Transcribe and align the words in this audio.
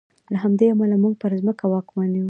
له 0.33 0.37
همدې 0.43 0.65
امله 0.73 0.95
موږ 1.03 1.13
پر 1.21 1.31
ځمکه 1.41 1.65
واکمن 1.67 2.09
یو. 2.13 2.19